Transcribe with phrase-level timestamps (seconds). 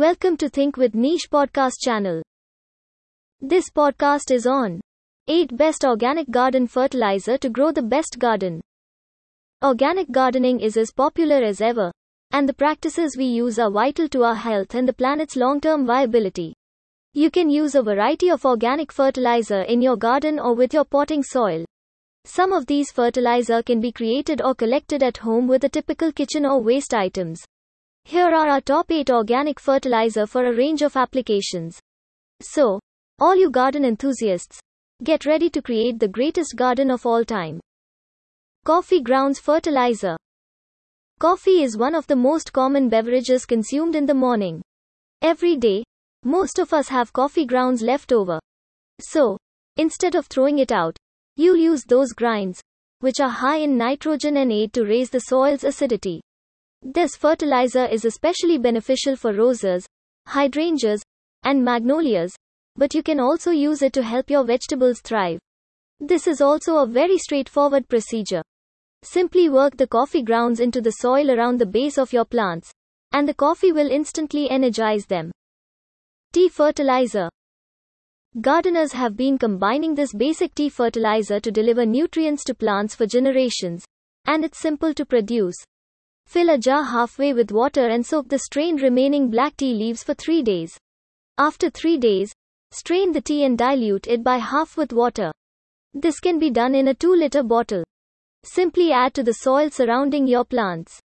[0.00, 2.22] Welcome to Think with Niche podcast channel.
[3.42, 4.80] This podcast is on
[5.28, 8.62] 8 best organic garden fertilizer to grow the best garden.
[9.62, 11.92] Organic gardening is as popular as ever,
[12.30, 16.54] and the practices we use are vital to our health and the planet's long-term viability.
[17.12, 21.22] You can use a variety of organic fertilizer in your garden or with your potting
[21.22, 21.66] soil.
[22.24, 26.46] Some of these fertilizer can be created or collected at home with the typical kitchen
[26.46, 27.44] or waste items.
[28.04, 31.78] Here are our top 8 organic fertilizer for a range of applications.
[32.42, 32.80] So,
[33.18, 34.58] all you garden enthusiasts,
[35.04, 37.60] get ready to create the greatest garden of all time.
[38.64, 40.16] Coffee grounds fertilizer.
[41.18, 44.62] Coffee is one of the most common beverages consumed in the morning.
[45.22, 45.84] Every day,
[46.24, 48.38] most of us have coffee grounds left over.
[49.00, 49.38] So,
[49.76, 50.96] instead of throwing it out,
[51.36, 52.60] you'll use those grinds,
[53.00, 56.20] which are high in nitrogen and aid to raise the soil's acidity.
[56.82, 59.86] This fertilizer is especially beneficial for roses,
[60.26, 61.02] hydrangeas,
[61.42, 62.34] and magnolias,
[62.74, 65.38] but you can also use it to help your vegetables thrive.
[66.00, 68.42] This is also a very straightforward procedure.
[69.02, 72.70] Simply work the coffee grounds into the soil around the base of your plants,
[73.12, 75.30] and the coffee will instantly energize them.
[76.32, 77.28] Tea fertilizer.
[78.40, 83.84] Gardeners have been combining this basic tea fertilizer to deliver nutrients to plants for generations,
[84.26, 85.56] and it's simple to produce.
[86.30, 90.14] Fill a jar halfway with water and soak the strained remaining black tea leaves for
[90.14, 90.78] 3 days.
[91.38, 92.32] After 3 days,
[92.70, 95.32] strain the tea and dilute it by half with water.
[95.92, 97.82] This can be done in a 2 liter bottle.
[98.44, 101.00] Simply add to the soil surrounding your plants.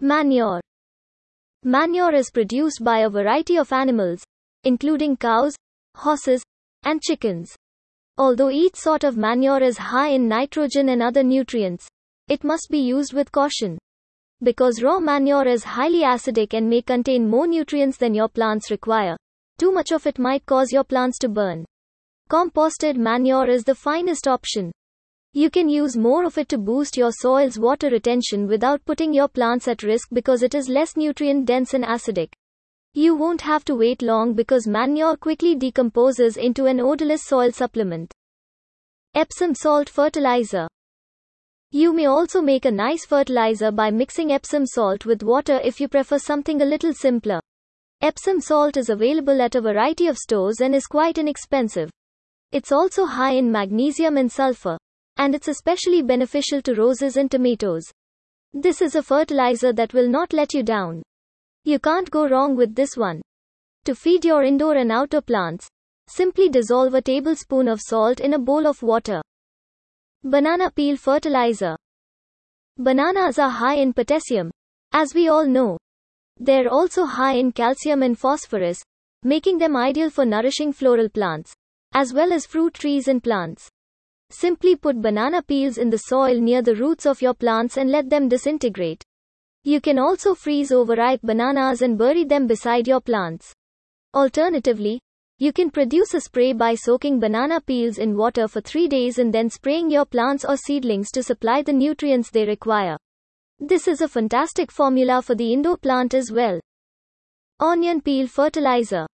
[0.00, 0.60] Manure.
[1.64, 4.22] Manure is produced by a variety of animals,
[4.62, 5.56] including cows,
[5.94, 6.42] horses,
[6.82, 7.56] and chickens.
[8.18, 11.88] Although each sort of manure is high in nitrogen and other nutrients,
[12.28, 13.78] it must be used with caution.
[14.42, 19.16] Because raw manure is highly acidic and may contain more nutrients than your plants require,
[19.58, 21.64] too much of it might cause your plants to burn.
[22.30, 24.70] Composted manure is the finest option.
[25.32, 29.28] You can use more of it to boost your soil's water retention without putting your
[29.28, 32.32] plants at risk because it is less nutrient dense and acidic.
[32.94, 38.12] You won't have to wait long because manure quickly decomposes into an odorless soil supplement.
[39.14, 40.68] Epsom salt fertilizer.
[41.70, 45.88] You may also make a nice fertilizer by mixing Epsom salt with water if you
[45.88, 47.40] prefer something a little simpler.
[48.00, 51.90] Epsom salt is available at a variety of stores and is quite inexpensive.
[52.52, 54.78] It's also high in magnesium and sulfur,
[55.18, 57.84] and it's especially beneficial to roses and tomatoes.
[58.54, 61.02] This is a fertilizer that will not let you down.
[61.64, 63.20] You can't go wrong with this one.
[63.84, 65.68] To feed your indoor and outdoor plants,
[66.08, 69.20] simply dissolve a tablespoon of salt in a bowl of water.
[70.24, 71.76] Banana peel fertilizer.
[72.76, 74.50] Bananas are high in potassium,
[74.92, 75.78] as we all know.
[76.38, 78.82] They're also high in calcium and phosphorus,
[79.22, 81.54] making them ideal for nourishing floral plants,
[81.94, 83.68] as well as fruit trees and plants.
[84.30, 88.10] Simply put banana peels in the soil near the roots of your plants and let
[88.10, 89.04] them disintegrate.
[89.62, 93.52] You can also freeze overripe bananas and bury them beside your plants.
[94.14, 95.00] Alternatively,
[95.38, 99.32] you can produce a spray by soaking banana peels in water for 3 days and
[99.32, 102.96] then spraying your plants or seedlings to supply the nutrients they require.
[103.60, 106.60] This is a fantastic formula for the indoor plant as well.
[107.60, 109.06] Onion peel fertilizer.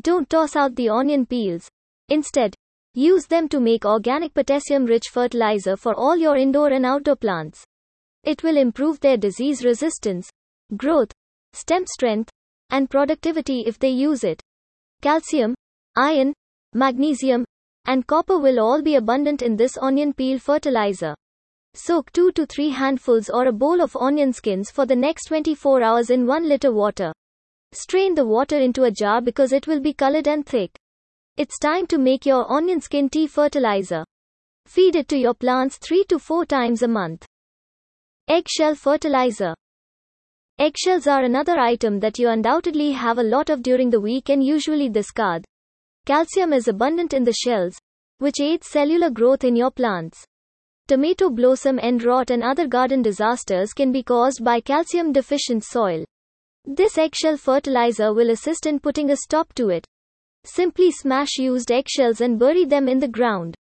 [0.00, 1.68] Don't toss out the onion peels.
[2.08, 2.54] Instead,
[2.94, 7.64] use them to make organic potassium rich fertilizer for all your indoor and outdoor plants.
[8.24, 10.30] It will improve their disease resistance,
[10.76, 11.12] growth,
[11.52, 12.30] stem strength,
[12.70, 14.40] and productivity if they use it.
[15.02, 15.52] Calcium,
[15.96, 16.32] iron,
[16.74, 17.44] magnesium,
[17.86, 21.12] and copper will all be abundant in this onion peel fertilizer.
[21.74, 25.82] Soak 2 to 3 handfuls or a bowl of onion skins for the next 24
[25.82, 27.12] hours in 1 liter water.
[27.72, 30.70] Strain the water into a jar because it will be colored and thick.
[31.36, 34.04] It's time to make your onion skin tea fertilizer.
[34.66, 37.26] Feed it to your plants 3 to 4 times a month.
[38.28, 39.52] Eggshell fertilizer.
[40.58, 44.44] Eggshells are another item that you undoubtedly have a lot of during the week and
[44.44, 45.44] usually discard.
[46.04, 47.76] Calcium is abundant in the shells,
[48.18, 50.24] which aids cellular growth in your plants.
[50.86, 56.04] Tomato blossom end rot and other garden disasters can be caused by calcium deficient soil.
[56.64, 59.84] This eggshell fertilizer will assist in putting a stop to it.
[60.44, 63.56] Simply smash used eggshells and bury them in the ground.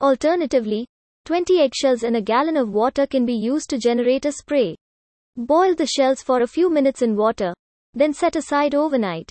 [0.00, 0.86] Alternatively,
[1.26, 4.76] 20 eggshells in a gallon of water can be used to generate a spray.
[5.40, 7.54] Boil the shells for a few minutes in water,
[7.94, 9.30] then set aside overnight.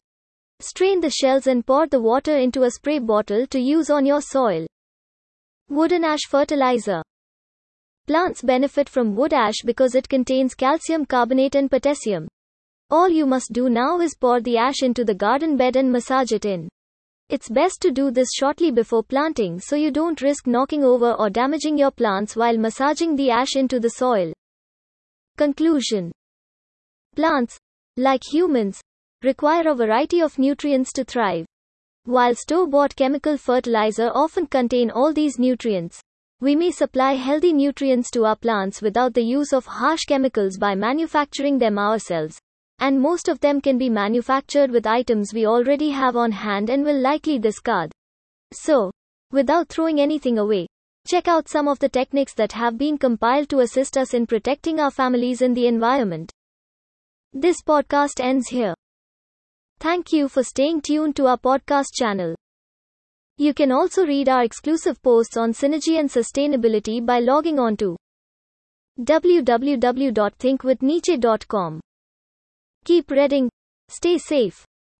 [0.61, 4.21] Strain the shells and pour the water into a spray bottle to use on your
[4.21, 4.65] soil.
[5.67, 7.03] Wooden ash fertilizer.
[8.07, 12.29] Plants benefit from wood ash because it contains calcium carbonate and potassium.
[12.89, 16.31] All you must do now is pour the ash into the garden bed and massage
[16.31, 16.69] it in.
[17.27, 21.29] It's best to do this shortly before planting so you don't risk knocking over or
[21.29, 24.31] damaging your plants while massaging the ash into the soil.
[25.37, 26.11] Conclusion
[27.15, 27.59] Plants,
[27.95, 28.81] like humans,
[29.23, 31.45] require a variety of nutrients to thrive.
[32.05, 36.01] While store bought chemical fertilizer often contain all these nutrients,
[36.39, 40.73] we may supply healthy nutrients to our plants without the use of harsh chemicals by
[40.73, 42.39] manufacturing them ourselves.
[42.79, 46.83] And most of them can be manufactured with items we already have on hand and
[46.83, 47.91] will likely discard.
[48.53, 48.91] So,
[49.31, 50.67] without throwing anything away,
[51.07, 54.79] check out some of the techniques that have been compiled to assist us in protecting
[54.79, 56.31] our families and the environment.
[57.33, 58.75] This podcast ends here.
[59.79, 62.35] Thank you for staying tuned to our podcast channel.
[63.37, 67.95] You can also read our exclusive posts on synergy and sustainability by logging on to
[68.99, 71.79] www.thinkwithniche.com.
[72.83, 73.49] Keep reading.
[73.89, 74.66] Stay safe.